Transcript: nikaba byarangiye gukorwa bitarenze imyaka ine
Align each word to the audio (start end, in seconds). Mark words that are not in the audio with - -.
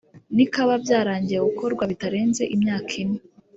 nikaba 0.35 0.73
byarangiye 0.83 1.39
gukorwa 1.47 1.83
bitarenze 1.91 2.43
imyaka 2.55 2.91
ine 3.01 3.19